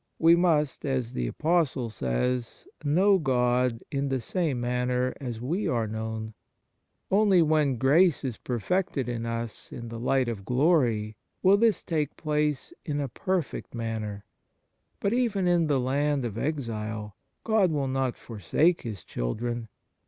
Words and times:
We 0.17 0.35
must, 0.35 0.83
as 0.83 1.13
the 1.13 1.27
Apostle 1.27 1.91
says, 1.91 2.67
know 2.83 3.19
God 3.19 3.83
in 3.91 4.09
the 4.09 4.19
same 4.19 4.59
manner 4.59 5.13
as 5.21 5.39
we 5.39 5.67
are 5.67 5.85
known. 5.85 6.33
Only 7.11 7.43
when 7.43 7.75
grace 7.77 8.23
is 8.23 8.37
perfected 8.37 9.07
in 9.07 9.27
us 9.27 9.71
in 9.71 9.89
the 9.89 9.99
light 9.99 10.27
of 10.27 10.43
glory 10.43 11.17
will 11.43 11.55
this 11.55 11.83
take 11.83 12.17
place 12.17 12.73
in 12.83 12.99
a 12.99 13.09
perfect 13.09 13.75
manner; 13.75 14.25
but 14.99 15.13
even 15.13 15.47
in 15.47 15.67
the 15.67 15.79
land 15.79 16.25
of 16.25 16.35
exile 16.35 17.15
God 17.43 17.69
will 17.71 17.87
not 17.87 18.17
forsake 18.17 18.81
His 18.81 19.03
children. 19.03 19.67